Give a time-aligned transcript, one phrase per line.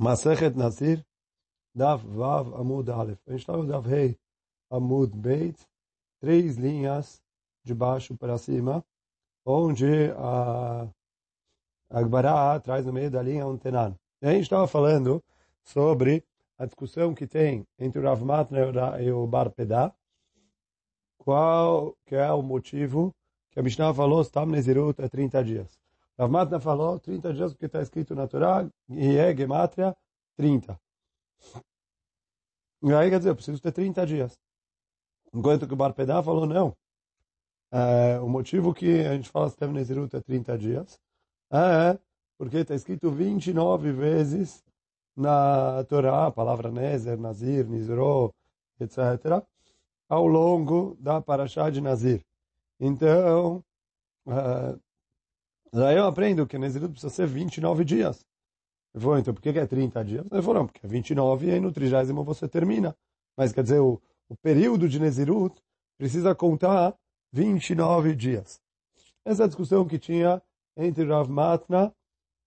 [0.00, 1.04] Masechet Nazir,
[1.74, 3.18] Dav Vav Amud Aleph.
[3.26, 4.16] A gente está no
[4.70, 5.58] Amud Beit,
[6.20, 7.20] três linhas
[7.64, 8.84] de baixo para cima,
[9.44, 10.88] onde a
[11.90, 13.98] Agbará traz no meio da linha um tenan.
[14.22, 15.20] E a gente estava falando
[15.64, 16.24] sobre
[16.56, 19.92] a discussão que tem entre o Rav Matna e o Bar Pedá,
[21.16, 23.12] qual que é o motivo
[23.50, 25.87] que a Mishnah falou, Stam Nezirut é 30 dias.
[26.18, 29.96] Rav Matna falou 30 dias porque está escrito na Torá, e é Gematria
[30.36, 30.78] 30.
[32.82, 34.38] E aí quer dizer, eu preciso ter 30 dias.
[35.32, 36.76] Enquanto que o Bar Pedá falou, não.
[37.70, 40.98] É, o motivo que a gente fala Stam Nezirut é 30 dias
[41.52, 41.98] é
[42.38, 44.64] porque está escrito 29 vezes
[45.16, 48.32] na Torá, a palavra Nezer, Nazir, Nizro,
[48.80, 49.44] etc.,
[50.08, 52.24] ao longo da Parashá de Nazir.
[52.80, 53.62] Então,
[54.26, 54.80] uh,
[55.72, 58.24] daí eu aprendo que Nezirut precisa ser 29 dias.
[58.94, 60.26] Eu vou, então, por que é 30 dias?
[60.30, 62.96] Ele falou, não, porque é 29 e aí no 30 você termina.
[63.36, 65.60] Mas quer dizer, o, o período de Nezirut
[65.98, 66.96] precisa contar
[67.32, 68.60] 29 dias.
[69.24, 70.42] Essa é a discussão que tinha
[70.76, 71.94] entre Rav Matna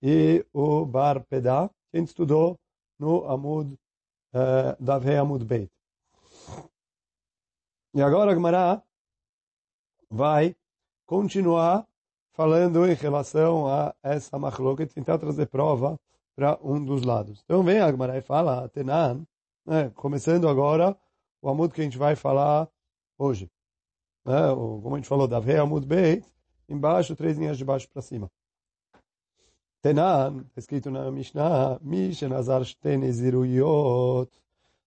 [0.02, 2.58] e o Bar Pedá, que a gente estudou
[2.98, 3.74] no Amud,
[4.34, 5.72] uh, Davhei Amud Beit.
[7.94, 8.82] E agora a Gemara
[10.10, 10.56] vai
[11.06, 11.86] continuar
[12.34, 14.38] falando em relação a essa
[14.80, 16.00] e tentar trazer prova
[16.36, 17.42] para um dos lados.
[17.44, 19.26] Então vem a Gemara e fala, Tenan,
[19.66, 20.98] né, começando agora
[21.42, 22.70] o Amud que a gente vai falar
[23.18, 23.50] hoje.
[24.26, 24.34] Né,
[24.82, 26.26] como a gente falou, Davhei Amud Beit,
[26.70, 28.32] embaixo, três linhas de baixo para cima.
[29.82, 34.32] Tenan, escrito na Mishnah, Mishenazar Shteneziruyot.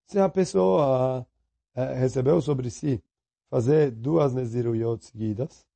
[0.07, 1.27] Se a pessoa
[1.75, 3.03] é, recebeu sobre si
[3.51, 5.67] fazer duas Neziruyot seguidas,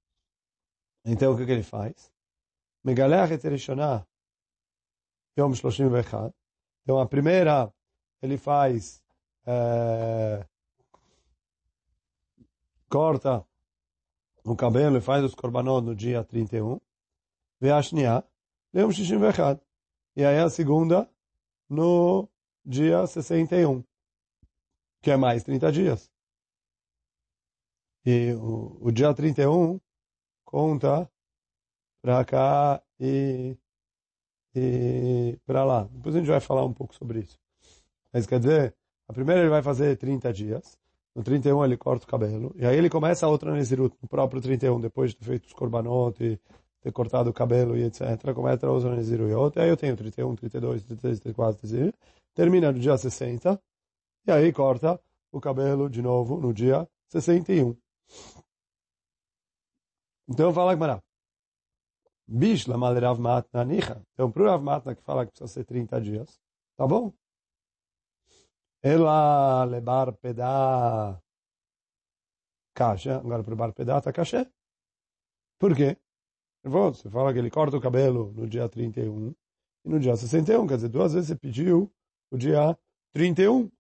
[1.11, 2.13] então o que, que ele faz?
[2.85, 4.07] Megalech et Rishonah,
[5.39, 6.33] Yom 31.
[6.83, 7.73] Então a primeira,
[8.21, 9.03] ele faz,
[9.47, 10.47] é,
[12.91, 13.43] corta
[14.45, 16.79] o cabelo e faz os korbanot no dia 31.
[17.59, 18.23] Veashniah,
[18.75, 19.59] Yom 61.
[20.15, 21.11] E aí a segunda
[21.71, 22.29] no
[22.65, 23.83] dia 61,
[25.01, 26.11] que é mais 30 dias.
[28.05, 29.81] E o, o dia 31
[30.49, 31.07] conta
[32.01, 33.55] para cá e,
[34.57, 35.87] e para lá.
[35.93, 37.39] Depois a gente vai falar um pouco sobre isso.
[38.11, 38.75] Mas quer dizer,
[39.07, 40.79] a primeira ele vai fazer 30 dias.
[41.15, 42.55] No 31 ele corta o cabelo.
[42.57, 45.53] E aí ele começa a outra Nezirut, no próprio 31, depois de ter feito os
[45.53, 46.41] korbanot e
[46.81, 48.33] ter cortado o cabelo e etc.
[48.35, 49.59] Começa a usar Nezirut.
[49.59, 51.99] Aí eu tenho 31, 32, 33, 34, 35.
[52.35, 53.61] Termina no dia 60.
[54.27, 54.99] E aí corta
[55.31, 57.77] o cabelo de novo no dia 61.
[60.29, 61.03] Então fala Gmará.
[62.27, 64.03] Bishla malerav matna nicha.
[64.13, 66.39] Então para o Rav Matna que fala que precisa ser 30 dias,
[66.77, 67.13] tá bom?
[68.83, 71.19] Ela lebar pedá
[72.75, 73.17] caixa.
[73.17, 74.51] Agora para o bar pedá tá caixa.
[75.59, 75.97] Por quê?
[76.63, 79.35] Você fala que ele corta o cabelo no dia 31
[79.85, 80.67] e no dia 61.
[80.67, 81.91] Quer dizer, duas vezes você pediu
[82.31, 82.79] o dia
[83.13, 83.71] 31.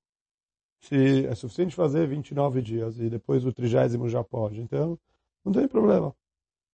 [0.81, 4.61] Se é suficiente fazer 29 dias e depois o trigésimo já pode.
[4.61, 4.99] Então,
[5.45, 6.15] não tem problema.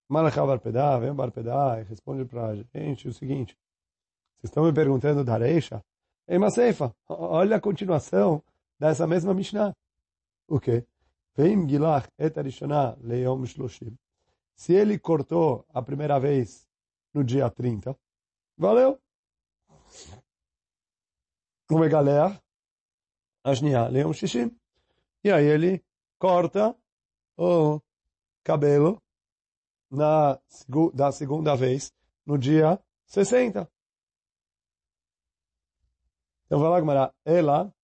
[0.09, 3.57] Malachá Barpedá, vem Barpedá e responde para a gente o seguinte.
[4.37, 5.83] Vocês estão me perguntando da Reisha?
[6.29, 8.43] Ei, Maseifa, olha a continuação
[8.79, 9.75] dessa mesma Mishnah.
[10.47, 10.87] O quê?
[11.35, 13.97] Vem Gilach et Arishonah leom shloshim.
[14.55, 16.69] Se ele cortou a primeira vez
[17.13, 17.97] no dia 30,
[18.57, 19.01] valeu.
[21.71, 22.41] Uma galera,
[23.43, 24.55] Ashniah leom shishim.
[25.25, 25.83] E aí ele
[26.19, 26.77] corta
[27.37, 27.81] o
[28.43, 29.03] cabelo
[29.91, 30.39] na,
[30.93, 31.93] da segunda vez
[32.27, 33.71] no dia 60.
[36.47, 37.75] Então vai lá, Gamara, ela,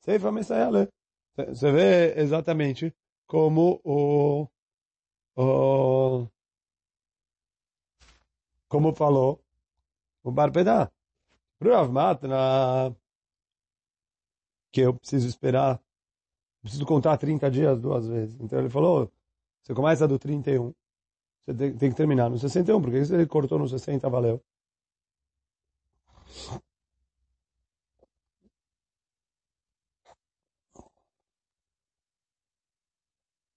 [0.00, 0.88] Seifa Messayale.
[1.36, 2.94] Você vê exatamente
[3.26, 4.48] como o,
[5.36, 6.28] o
[8.68, 9.40] como falou
[10.22, 10.90] o Barbedá.
[11.58, 12.94] Pro Matna,
[14.70, 15.80] que eu preciso esperar,
[16.62, 18.38] preciso contar 30 dias duas vezes.
[18.40, 19.10] Então ele falou,
[19.62, 20.72] você começa do 31,
[21.48, 24.42] você tem, tem que terminar no 61, porque se ele cortou no 60, valeu.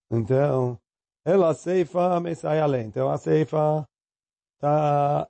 [0.10, 0.80] Então,
[1.26, 2.88] ela ceifa, sai além.
[2.88, 3.88] Então a ceifa
[4.56, 5.28] está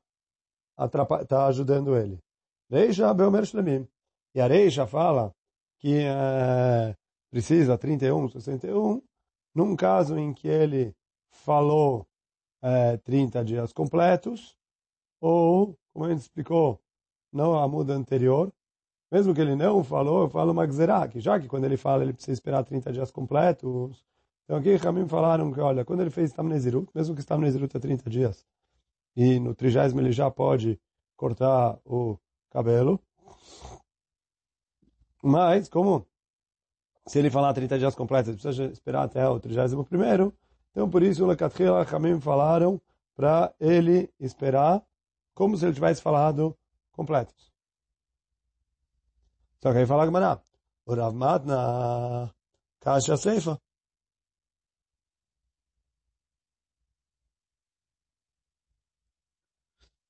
[1.28, 2.20] tá ajudando ele.
[2.70, 3.88] Reisha Beomer Shlemim.
[4.36, 5.34] E a Reisha fala
[5.80, 6.96] que é,
[7.30, 9.02] precisa 31, 61,
[9.56, 10.96] num caso em que ele
[11.32, 12.08] falou
[12.62, 14.58] é, 30 dias completos,
[15.20, 16.80] ou, como a gente explicou,
[17.32, 18.52] não a muda anterior,
[19.12, 22.02] Mesmo que ele não falou, eu falo uma gzerá, que já que quando ele fala
[22.02, 24.06] ele precisa esperar 30 dias completos.
[24.46, 28.10] Então aqui Ramim falaram que, olha, quando ele fez Tamnezirut, mesmo que Tamnezirut é 30
[28.10, 28.46] dias,
[29.16, 30.80] e no trigésimo ele já pode
[31.18, 32.18] cortar o
[32.50, 33.02] cabelo,
[35.22, 36.08] mas como
[37.06, 40.34] se ele falar 30 dias completos, ele precisa esperar até o 31 primeiro,
[40.72, 42.82] então por isso o Lekatchila Ramim falaram
[43.16, 44.84] para ele esperar
[45.34, 46.58] como se ele tivesse falado
[46.92, 47.52] completos.
[49.62, 50.42] Só que aí fala Gmará,
[50.86, 52.34] o Rav Matna
[52.80, 53.62] Kasha Seifa.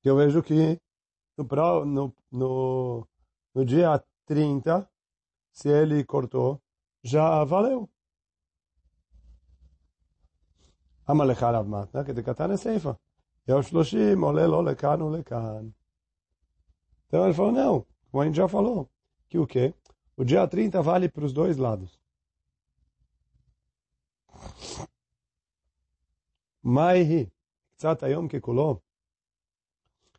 [0.04, 0.80] Eu vejo que
[1.36, 3.08] no, no, no,
[3.54, 4.88] no dia 30,
[5.52, 6.60] se ele cortou,
[7.02, 7.91] já valeu.
[11.07, 12.91] המלאכה עליו מתנה, כדקתן הסיפה.
[13.47, 15.69] יום שלושים עולה לו לכאן ולכאן.
[17.07, 18.89] Então ele falou, não, como a gente já falou,
[19.29, 19.73] que o quê?
[20.17, 21.97] O dia 30 vale para os dois lados.
[26.61, 27.31] Maihi,
[27.77, 28.71] Tzatayom Kekuló.
[28.73, 28.81] O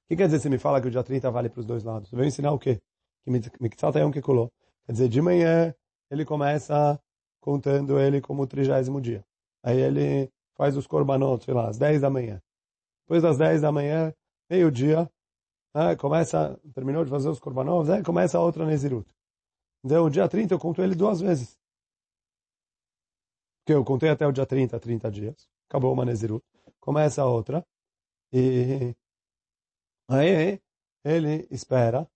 [0.08, 2.10] que quer dizer se me fala que o dia 30 vale para os dois lados?
[2.10, 2.80] Eu vou ensinar o quê?
[3.22, 3.30] Que
[3.60, 4.48] Mitzatayom Kekuló.
[4.86, 5.74] Quer dizer, de manhã
[6.10, 6.98] ele começa
[7.38, 9.22] contando ele como o trigésimo dia.
[9.62, 12.41] Aí ele faz os korbanot, sei lá, às 10 da manhã.
[13.03, 14.13] Depois das 10 da manhã,
[14.49, 15.09] meio-dia,
[15.75, 19.09] né, começa, terminou de fazer os korbanot, né, começa a outra Nezirut.
[19.83, 21.57] Então, o dia 30 eu conto ele duas vezes.
[23.59, 25.49] Porque eu contei até o dia 30, 30 dias.
[25.69, 26.45] Acabou uma Nezirut.
[26.79, 27.65] Começa a outra.
[28.31, 28.95] E
[30.09, 30.59] aí
[31.03, 32.09] ele espera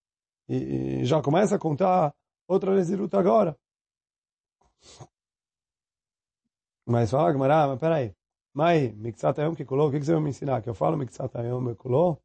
[0.50, 2.14] e já começa a contar
[2.48, 3.58] outra Nezirut agora.
[6.86, 8.17] Mas fala, Gamara, mas peraí.
[8.58, 10.64] Mai, Miksat Ayom Kikuló, o que, você vai me ensinar?
[10.64, 12.18] Que eu falo Miksat Ayom Kikuló,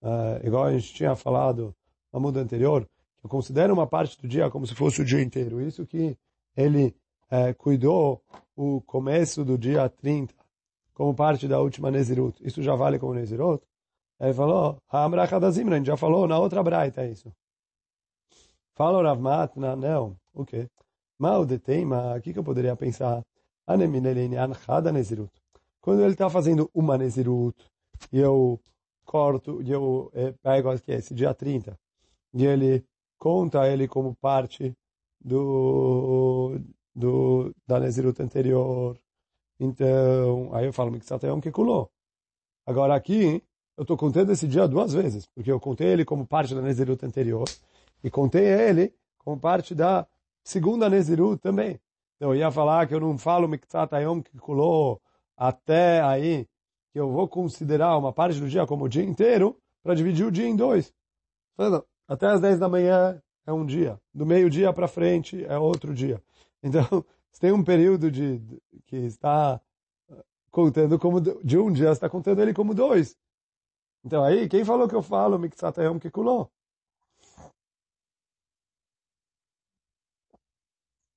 [0.00, 1.74] uh, igual a gente tinha falado
[2.12, 2.84] na muda anterior,
[3.18, 5.60] que eu considero uma parte do dia como se fosse o dia inteiro.
[5.60, 6.16] Isso que
[6.56, 6.94] ele
[7.32, 8.22] uh, cuidou
[8.54, 10.32] o começo do dia 30
[10.94, 12.40] como parte da última Nezirut.
[12.46, 13.66] Isso já vale como Nezirut?
[14.20, 17.28] Ele falou, Ha'amracha da Zimra, a gente já falou na outra braita isso.
[18.76, 20.68] Fala Rav Matna, não, o quê?
[21.18, 23.24] Mal de teima, o que, eu poderia pensar?
[25.80, 27.56] Quando ele está fazendo uma Nezirut,
[28.12, 28.60] e eu
[29.04, 31.78] corto, e eu eh, pego aqui esse dia 30,
[32.34, 32.84] e ele
[33.18, 34.76] conta ele como parte
[35.20, 36.58] do,
[36.94, 38.98] do da Nezirut anterior.
[39.58, 41.90] Então, aí eu falo, Miksatayom que culou.
[42.66, 43.42] Agora aqui,
[43.76, 47.04] eu estou contando esse dia duas vezes, porque eu contei ele como parte da Nezirut
[47.04, 47.48] anterior,
[48.04, 50.06] e contei ele como parte da
[50.44, 51.80] segunda Nezirut também.
[52.16, 55.00] Então, eu ia falar que eu não falo Miktat Ayom que colou
[55.40, 56.46] até aí,
[56.92, 60.30] que eu vou considerar uma parte do dia como o dia inteiro, para dividir o
[60.30, 60.92] dia em dois.
[62.06, 66.22] Até as 10 da manhã é um dia, do meio-dia para frente é outro dia.
[66.62, 66.84] Então,
[67.32, 68.38] se tem um período de,
[68.84, 69.58] que está
[70.50, 73.16] contando como de um dia, está contando ele como dois.
[74.04, 76.50] Então aí, quem falou que eu falo Miktat Ayom que colou?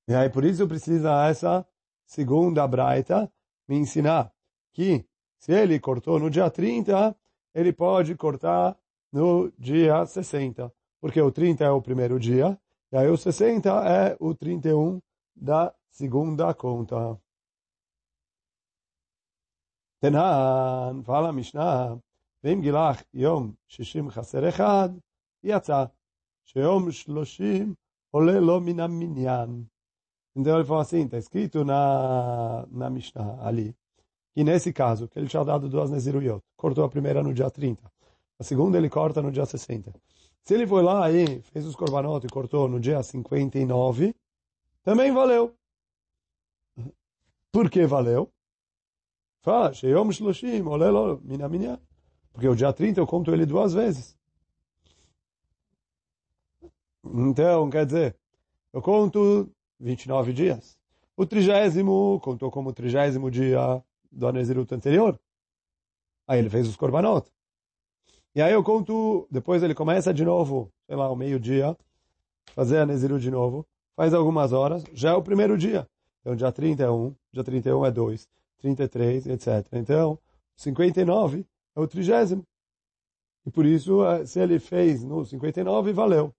[0.08, 1.66] E aí, por isso precisa essa
[2.06, 3.30] segunda braita
[3.69, 4.33] me ensinar
[4.73, 5.07] que
[5.39, 7.17] se ele cortou no dia 30,
[7.55, 8.77] ele pode cortar
[9.13, 10.73] no dia 60.
[11.01, 12.59] Porque o 30 é o primeiro dia,
[12.91, 15.01] e aí o 60 é o 31
[15.37, 17.21] da segunda conta.
[20.01, 21.99] Tenan, fala Mishnah,
[22.45, 24.89] ואם גילח יום שישים חסר אחד,
[25.45, 25.85] יצא
[26.45, 27.75] שיום שלושים
[28.11, 29.65] עולה לו מן המניין.
[30.36, 33.76] Então ele falou assim, está escrito na, na Mishnah ali,
[34.34, 37.84] que nesse caso, que ele tinha dado duas Neziruyot, cortou a primeira no dia 30,
[38.40, 39.94] a segunda ele corta no dia 60.
[40.44, 44.16] Se ele foi lá e fez os korbanot e cortou no dia 59,
[44.84, 45.56] também valeu.
[47.52, 48.30] Por que valeu?
[49.42, 51.80] Fala, Sheyom Shloshim, olelo, mina minha.
[52.34, 54.18] Porque o dia 30 eu conto ele duas vezes.
[57.06, 58.18] Então, quer dizer,
[58.74, 59.50] eu conto
[59.84, 60.78] 29 dias.
[61.16, 65.20] O trigésimo contou como o trigésimo dia do Anezirut anterior.
[66.28, 67.30] Aí ele fez os korbanot.
[68.34, 71.78] E aí eu conto, depois ele começa de novo, sei lá, o meio-dia,
[72.56, 75.88] fazer a Nezirut de novo, faz algumas horas, já é o primeiro dia.
[76.22, 79.68] Então dia 31, dia 31 é 2, 33, etc.
[79.74, 80.18] Então,
[80.56, 82.44] 59 é o trigésimo.
[83.46, 86.34] E por isso, eh, se ele fez no 59, valeu.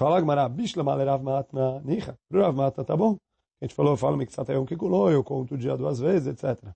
[0.00, 2.18] Fala Gmará, Bishlam ale Rav Matna, Nicha.
[2.32, 3.18] Rav Matna, tá bom?
[3.60, 6.74] A gente falou, fala Miksatayom Kikuló, eu conto o dia duas vezes, etc.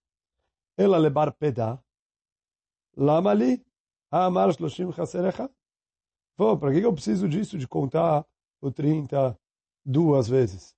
[0.76, 1.82] Ela lebar pedá,
[2.94, 3.64] lama li,
[4.10, 5.50] amar shloshim chaserecha.
[6.36, 8.26] Pô, para que eu preciso disso, de contar
[8.60, 9.34] o 30
[9.82, 10.74] duas vezes?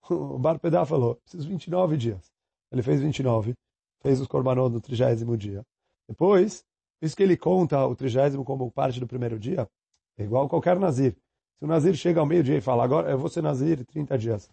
[0.08, 2.32] O Bar Pedá falou, preciso 29 dias.
[2.72, 3.54] Ele fez 29,
[4.00, 5.62] fez os korbanot no trigésimo dia.
[6.08, 6.64] Depois,
[7.02, 9.68] isso que ele conta o trigésimo como parte do primeiro dia,
[10.16, 11.14] é igual qualquer nazir.
[11.60, 14.50] Se o nazir chega ao meio-dia e fala, agora eu vou ser nazir 30 dias.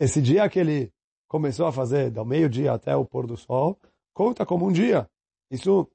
[0.00, 0.90] Esse dia que ele
[1.28, 3.78] começou a fazer, do meio-dia até o pôr do sol,
[4.14, 5.06] conta como um dia.
[5.50, 5.86] Isso,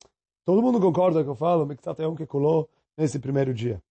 [0.45, 3.81] todo mundo concorda que eu falo, um que colou nesse primeiro dia.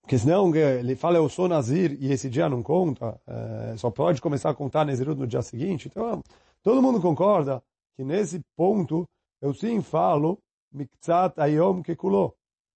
[0.00, 4.20] Porque senão ele fala, eu sou Nazir, e esse dia não conta, é, só pode
[4.20, 5.88] começar a contar Nazirut no dia seguinte.
[5.88, 6.22] Então,
[6.62, 7.60] todo mundo concorda
[7.96, 9.08] que nesse ponto,
[9.40, 10.38] eu sim falo,
[10.72, 12.30] Miktsat Ayom Kekuló.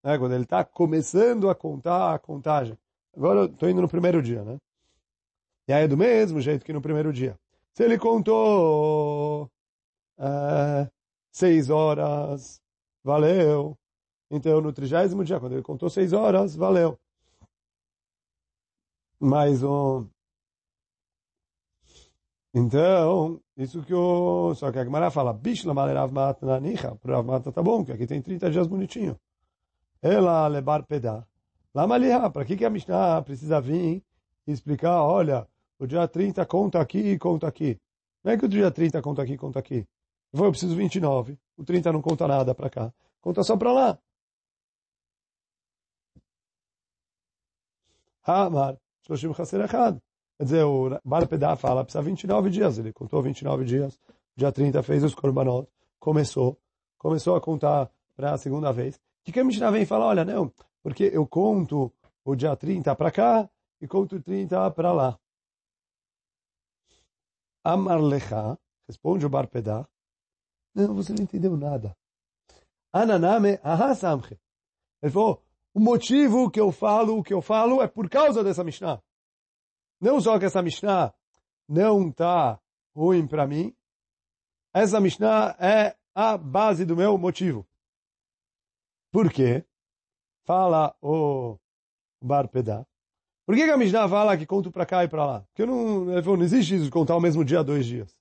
[0.06, 2.78] Né, quando ele está começando a contar a contagem.
[3.16, 4.56] Agora eu estou indo no primeiro dia, né?
[5.66, 7.36] E aí é do mesmo jeito que no primeiro dia.
[7.74, 9.50] Se ele contou
[10.16, 10.88] é,
[11.32, 12.62] seis horas,
[13.02, 13.76] valeu.
[14.30, 16.96] Então, no trigésimo dia, quando ele contou seis horas, valeu.
[19.18, 20.08] Mais um.
[22.54, 24.54] Então, isso que o...
[24.54, 26.94] Só que a Gemara fala, bicho, Rav Matna Nicha.
[26.94, 29.18] Para Rav Matna tá bom, que aqui tem 30 dias bonitinho.
[30.06, 31.26] Ela levar pedar.
[31.74, 32.30] Lama liha.
[32.30, 34.04] Para que, que a Mishnah precisa vir
[34.46, 35.48] e explicar, olha,
[35.78, 37.80] o dia 30 conta aqui e conta aqui.
[38.22, 39.86] Não é que o dia 30 conta aqui e conta aqui.
[40.32, 41.36] Eu preciso 29.
[41.56, 42.92] O 30 não conta nada para cá.
[43.20, 43.98] Conta só para lá.
[48.22, 49.98] Hamar, Shloshim Chaser Echad.
[50.36, 52.78] Quer dizer, o Bar Pedá fala, precisa 29 dias.
[52.78, 53.98] Ele contou 29 dias.
[54.36, 55.68] Dia 30 fez os korbanot.
[55.98, 56.58] Começou.
[56.96, 59.00] Começou a contar para a segunda vez.
[59.26, 60.06] Que, que a Mishnah vem e fala?
[60.06, 60.52] Olha, não,
[60.84, 61.92] porque eu conto
[62.24, 65.18] o dia 30 para cá e conto o 30 para lá.
[67.64, 68.56] Amar lecha,
[68.86, 69.84] responde o Bar Pedá,
[70.72, 71.96] não, você não entendeu nada.
[72.92, 74.38] Ananame ahasamche.
[75.02, 75.42] Ele falou,
[75.74, 79.02] o motivo que eu falo o que eu falo é por causa dessa Mishnah.
[80.00, 81.12] Não só que essa Mishnah
[81.68, 82.60] não está
[82.94, 83.74] ruim para mim,
[84.72, 87.66] essa Mishnah é a base do meu motivo.
[89.16, 89.64] Por quê?
[90.44, 91.56] Fala o
[92.22, 92.86] Bar Pedá.
[93.46, 95.40] Por que, que a Mishnah fala que conto para cá e para lá?
[95.40, 98.14] Porque não, não existe isso de contar o mesmo dia dois dias.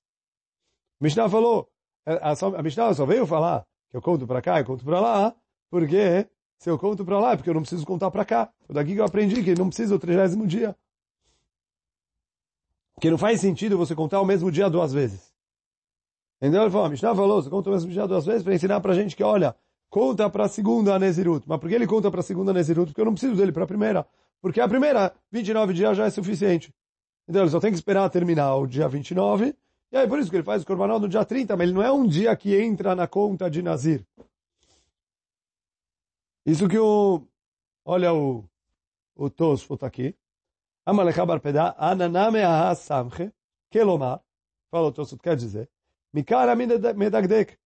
[0.98, 1.70] A Mishnah falou,
[2.06, 4.98] a, a, a Mishnah só veio falar que eu conto para cá e conto para
[4.98, 5.36] lá,
[5.68, 6.26] porque
[6.58, 8.50] se eu conto para lá é porque eu não preciso contar para cá.
[8.64, 10.74] Foi daqui que eu aprendi que não precisa o trigésimo dia.
[12.94, 15.30] Porque não faz sentido você contar o mesmo dia duas vezes.
[16.40, 18.80] Então ele falou, a Mishnah falou, você conta o mesmo dia duas vezes para ensinar
[18.80, 19.54] para gente que, olha,
[19.88, 21.44] conta para a segunda Nezirut.
[21.48, 22.88] Mas por que ele conta para a segunda Nezirut?
[22.88, 24.06] Porque eu não preciso dele para a primeira.
[24.40, 26.72] Porque a primeira, 29 dias já é suficiente.
[27.28, 29.54] Então ele só tem que esperar terminar o dia 29.
[29.92, 31.82] E aí por isso que ele faz o Corbanal no dia 30, mas ele não
[31.82, 34.04] é um dia que entra na conta de Nazir.
[36.44, 37.22] Isso que o...
[37.84, 38.44] Olha o,
[39.14, 40.14] o Tosfot aqui.
[40.84, 42.72] Amalecha barpedá, ananame aha
[43.70, 44.20] kelomar.
[44.70, 45.68] Fala o Tosfot, quer dizer.
[46.12, 47.58] Mikara medagdek.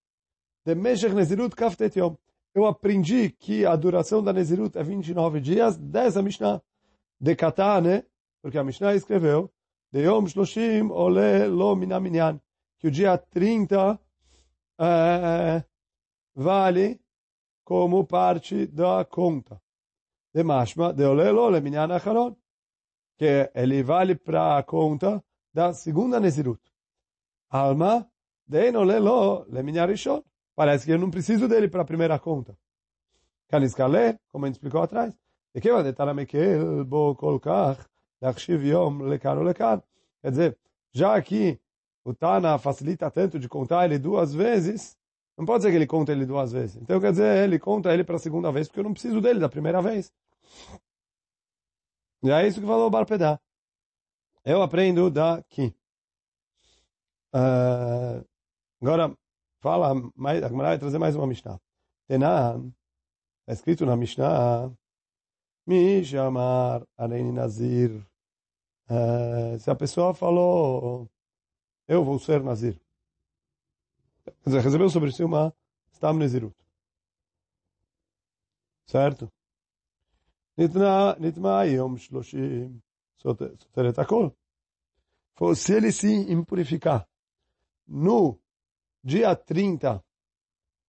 [0.67, 2.17] De meshech nezirut kaftet yom.
[2.55, 6.63] Eu aprendi que a duração da Nezirut é 29 dias, 10 a Mishnah
[7.21, 8.05] de Katane,
[8.43, 9.53] porque a Mishnah escreveu,
[9.93, 12.41] de Yom Shloshim Ole Lo Minaminyan,
[12.79, 14.01] que o dia 30
[14.81, 15.65] é,
[16.35, 17.01] vale
[17.63, 19.61] como parte da conta.
[20.33, 22.37] De Mashma, de Ole Lo Le Minyan Acharon,
[23.17, 26.61] que ele vale para a conta da segunda Nezirut.
[27.49, 28.09] Alma,
[28.47, 30.23] de Ole Lo Le Minyan Rishon.
[30.61, 32.55] Parece que eu não preciso dele para a primeira conta.
[33.49, 35.19] Caniscalé, como a gente explicou atrás.
[35.55, 37.83] E que vai detalhamekeel bo kolkach
[38.21, 39.83] lachshiv yom lekan ou lekan.
[40.21, 40.59] Quer dizer,
[40.93, 41.59] já que
[42.05, 44.99] o Tana facilita tanto de contar ele duas vezes,
[45.35, 46.77] não pode ser que ele conta ele duas vezes.
[46.77, 49.41] Então quer dizer, ele conta ele para a segunda vez, porque eu não preciso dele
[49.41, 50.13] da primeira vez.
[52.23, 53.41] E é isso que falou o Barpedá.
[54.45, 55.75] Eu aprendo daqui.
[57.35, 58.23] Uh,
[58.83, 59.17] agora,
[59.61, 61.61] fala, mais, a Gemara vai trazer mais uma Mishnah.
[62.07, 62.73] Tenan,
[63.41, 64.73] está escrito na Mishnah,
[65.67, 68.05] me chamar Areni Nazir.
[68.89, 71.09] Uh, se a pessoa falou,
[71.87, 72.81] eu vou ser Nazir.
[74.25, 75.55] Quer dizer, recebeu sobre si uma
[75.93, 76.57] Stam Nazirut.
[78.87, 79.31] Certo?
[80.57, 82.83] Nitma Yom Shloshim
[83.17, 84.35] Soteret Akol.
[85.55, 87.09] Se ele se impurificar
[87.87, 88.39] no
[89.03, 90.03] dia 30,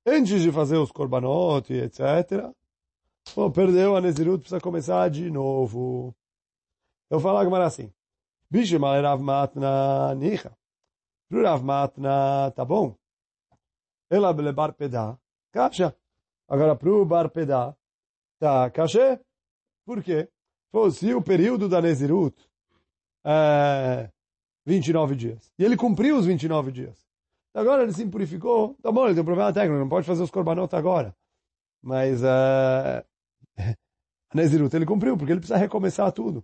[0.06, 2.52] antes de fazer os korbanot, etc.,
[3.36, 6.14] Pô, perdeu a Nezirut, precisa começar de novo.
[7.10, 7.94] Eu falar agora assim.
[8.50, 10.52] Bicho, mas Rav Matna Nicha.
[11.30, 12.96] Pro Rav Matna, tá bom?
[14.10, 15.18] Ela belebar pedá.
[15.52, 15.96] Caixa.
[16.48, 17.74] Agora, para o bar pedá,
[18.38, 19.20] tá cachê.
[19.86, 20.28] Por quê?
[20.92, 22.36] Se o período da Nezirut
[23.24, 24.10] é
[24.66, 27.08] 29 dias, e ele cumpriu os 29 dias,
[27.54, 30.32] agora ele se impurificou, tá bom, ele tem um problema técnico, não pode fazer os
[30.32, 31.16] korbanot agora.
[31.82, 33.04] Mas uh,
[34.30, 36.44] a Nezirut ele cumpriu, porque ele precisa recomeçar tudo.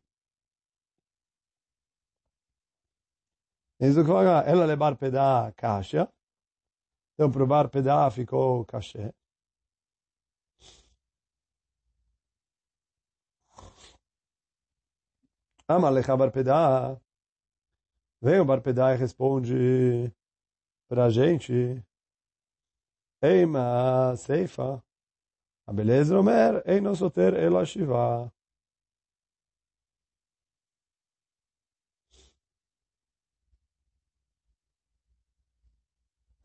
[3.79, 6.09] Que ela levar pedá caixa.
[7.13, 9.11] Então, bar pedá ficou cachê.
[15.67, 16.97] Amalecha Barpedá.
[18.21, 20.11] Vem o Barpedá e responde
[20.87, 21.83] para a gente.
[23.21, 24.83] Eima Seifa.
[25.65, 28.31] A beleza Omer, Ei Nosoter Ela Shiva.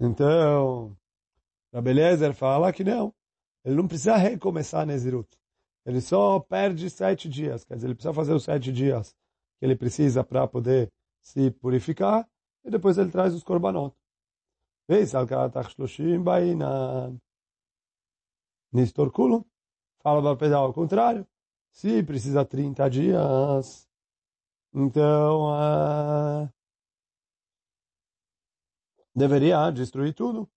[0.01, 0.97] Então,
[1.73, 3.15] a beleza fala que não.
[3.65, 5.29] Ele não precisa recomeçar Nezirut.
[5.87, 7.65] Ele só perde sete dias.
[7.65, 9.15] Quer dizer, ele precisa fazer os sete dias
[9.59, 12.29] que ele precisa para poder se purificar.
[12.65, 13.95] E depois ele traz os korbanot.
[14.89, 17.21] Veis, al karatach shloshim bainan.
[18.73, 19.45] Nistor kulum.
[20.03, 21.27] Fala para pedal ao contrário.
[21.73, 23.89] Se precisa 30 dias,
[24.75, 26.53] então uh,
[29.15, 30.51] deveria destruir tudo.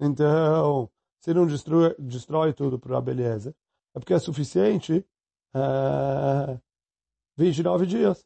[0.00, 0.88] Então,
[1.20, 3.54] se não destrói, destrói tudo para a beleza,
[3.94, 5.04] é porque é suficiente
[5.54, 6.60] é,
[7.36, 8.24] 29 dias.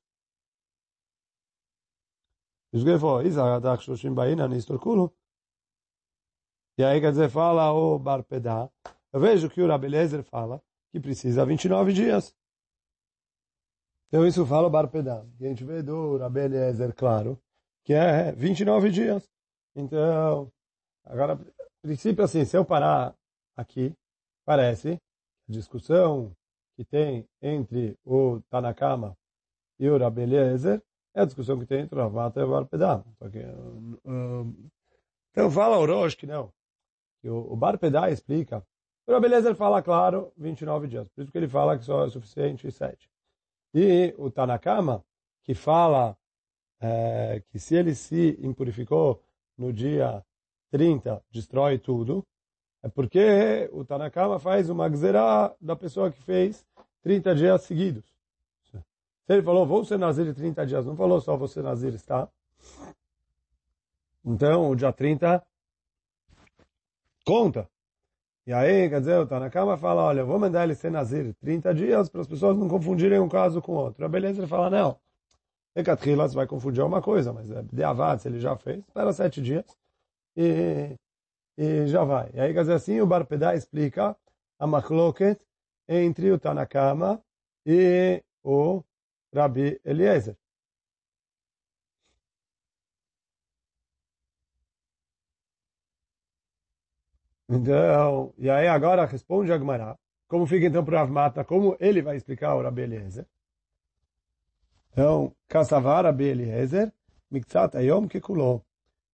[6.78, 8.70] E aí, quer dizer, fala o Barpedá.
[9.12, 12.34] Eu vejo que o Rabelezer fala que precisa 29 dias.
[14.08, 15.22] Então, isso fala o Barpedá.
[15.38, 17.38] E a gente vê do Rabelezer, claro,
[17.84, 19.28] que é 29 dias.
[19.76, 20.50] Então,
[21.04, 21.38] agora,
[21.82, 23.14] princípio assim, se eu parar
[23.54, 23.94] aqui,
[24.46, 24.98] parece
[25.46, 26.34] discussão
[26.74, 29.16] que tem entre o Tanakama
[29.78, 30.82] e o Rabbi Eliezer
[31.14, 33.05] é a discussão que tem entre o Ravata e o Barpedá.
[35.31, 36.53] Então fala o Rosh que não.
[37.20, 38.64] Que o, o Barpedá explica.
[39.07, 41.09] O Rabbi Eliezer fala, claro, 29 dias.
[41.09, 43.11] Por isso que ele fala que só é suficiente 7.
[43.75, 45.05] E o Tanakama,
[45.42, 46.16] que fala
[46.81, 49.22] é, que se ele se impurificou
[49.57, 50.25] no dia
[50.70, 52.25] 30, destrói tudo,
[52.83, 56.66] é porque o Tanakama faz uma gzerá da pessoa que fez
[57.03, 58.12] 30 dias seguidos.
[59.28, 62.28] Ele falou, vou ser nazir de 30 dias, não falou só você nazir está.
[64.24, 65.44] Então, o dia 30
[67.24, 67.68] conta.
[68.46, 72.08] E aí, quer dizer, o Tanakama fala, olha, vou mandar ele ser nazir 30 dias
[72.08, 74.04] para as pessoas não confundirem um caso com outro.
[74.04, 74.98] A beleza ele fala, não.
[75.74, 79.40] Ekatrila, vai confundir uma coisa, mas é de avad, se ele já fez, espera sete
[79.40, 79.64] dias.
[80.37, 80.96] E
[81.56, 82.30] e já vai.
[82.35, 84.16] E aí, quer dizer assim, o Barpedá explica
[84.58, 85.40] a machloket
[85.88, 87.22] entre o Tanakama
[87.66, 88.82] e o
[89.33, 90.37] Rabi Eliezer.
[97.49, 99.99] Então, e aí agora responde a Gemara.
[100.27, 103.27] Como fica então para o Avmata, como ele vai explicar o Rabi Eliezer?
[104.90, 106.92] Então, Kassavar Rabi Eliezer,
[107.31, 108.61] Miktsat Ayom Kikulon.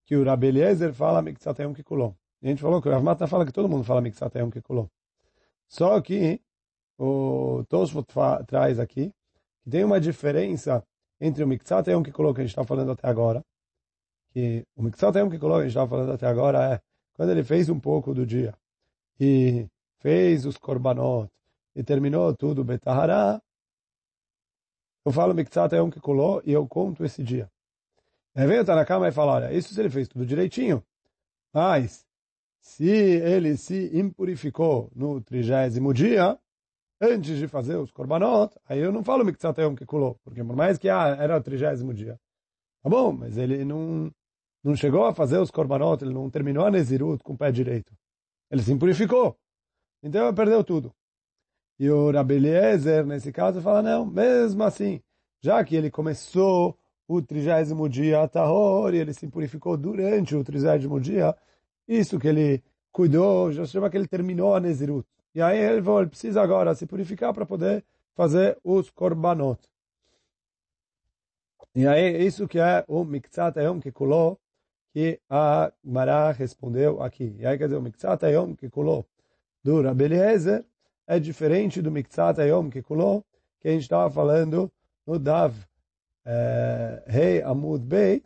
[0.05, 2.13] Que o Rabi Eliezer fala Miktsat Ayom Kikulon.
[2.41, 4.87] E a gente falou que o Rav fala que todo mundo fala Miksat Yom Kikulon.
[5.67, 6.41] Só que
[6.97, 8.07] o Tosfot
[8.47, 9.13] traz aqui
[9.63, 10.83] que tem uma diferença
[11.19, 13.43] entre o Miksat Yom Kikulon que a gente está falando até agora,
[14.31, 16.81] que o Miksat Yom Kikulon que a gente está falando até agora é
[17.13, 18.53] quando ele fez um pouco do dia
[19.19, 19.67] e
[19.99, 21.29] fez os korbanot
[21.75, 23.41] e terminou tudo Betahara,
[25.05, 27.49] eu falo Miksat Yom Kikulon e eu conto esse dia.
[28.35, 30.83] Aí vem o Tanakama e fala, olha, isso se ele fez tudo direitinho,
[31.53, 32.05] mas
[32.61, 36.39] se ele se impurificou no trigésimo dia,
[37.01, 40.77] antes de fazer os korbanot, aí eu não falo miktzat yom kikulot, porque por mais
[40.77, 42.19] que ah, era o trigésimo dia.
[42.83, 44.11] Tá bom, mas ele não,
[44.63, 47.93] não chegou a fazer os korbanot, ele não terminou a Nezirut com o pé direito.
[48.51, 49.37] Ele se impurificou.
[50.01, 50.93] Então ele perdeu tudo.
[51.77, 55.01] E o Rabi Eliezer, nesse caso, fala, não, mesmo assim,
[55.41, 60.43] já que ele começou o trigésimo dia a Tahor, e ele se impurificou durante o
[60.43, 61.35] trigésimo dia,
[61.87, 65.07] isso que ele cuidou, já chama que ele terminou a Nezirut.
[65.33, 67.83] E aí ele, ele precisa agora se purificar para poder
[68.15, 69.59] fazer os korbanot.
[71.75, 74.37] E aí isso que é o Miktzat Ayom Kikuló,
[74.91, 77.35] que a Mará respondeu aqui.
[77.39, 79.03] E aí quer dizer, o Miktzat Ayom Kikuló
[79.63, 80.65] do Rabbi Eliezer
[81.07, 83.21] é diferente do Miktzat Ayom Kikuló
[83.59, 84.71] que a gente estava falando
[85.05, 85.53] no Dav
[86.25, 88.25] eh, Rei Amud Beit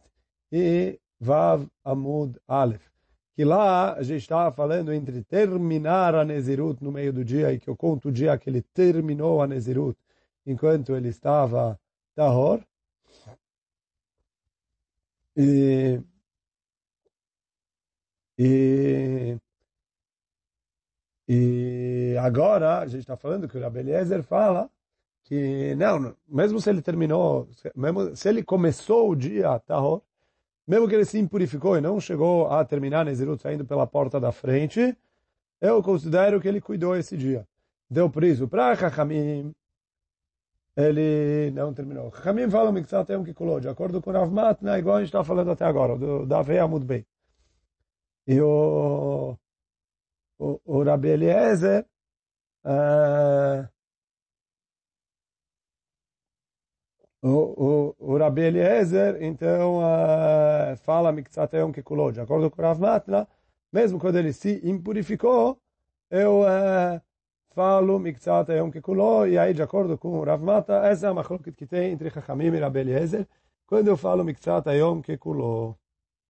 [0.52, 2.93] e Vav Amud Aleph
[3.36, 7.60] que lá a gente estava falando entre terminar a Nezirut no meio do dia e
[7.60, 9.98] que eu conto o dia que ele terminou a Nezirut
[10.46, 11.80] enquanto ele estava
[12.15, 12.63] Tahor.
[15.36, 16.00] E,
[18.38, 19.38] e,
[21.28, 24.69] e agora a gente está falando que o Rabbi Eliezer fala
[25.24, 30.04] que não, mesmo se ele terminou, mesmo se ele começou o dia Tahor,
[30.67, 34.32] mesmo que ele se impurificou e não chegou a terminar Nezirut saindo pela porta da
[34.32, 34.97] frente,
[35.60, 37.45] eu considero que ele cuidou esse dia.
[37.89, 39.54] Deu priso para Chachamim,
[40.76, 42.12] ele não terminou.
[42.12, 45.52] Chachamim fala Mikzat Yom Kikulot, de acordo com Rav Matna, igual a gente está falando
[45.52, 46.63] até agora, do, da Veia.
[48.26, 49.38] E o,
[50.39, 51.86] o, o Rabi Eliezer,
[52.65, 53.67] uh,
[57.24, 62.12] O, o, o Rabi Eliezer, então, uh, fala Miktzat Yom Kikulot.
[62.12, 63.26] De acordo com o Rav Matna,
[63.72, 65.58] mesmo quando ele se impurificou,
[66.12, 67.02] eu uh,
[67.56, 71.14] falo Miktzat Yom Kikulot, e aí, de acordo com o Rav Matna, essa é a
[71.14, 73.26] machlokit que tem entre Chachamim e Rabi Eliezer,
[73.66, 75.78] quando eu falo Miktzat Yom Kikulot.